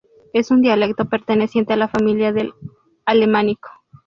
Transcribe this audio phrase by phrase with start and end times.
[0.33, 2.55] Es un dialecto perteneciente a la familia del
[3.05, 3.69] Alemánico.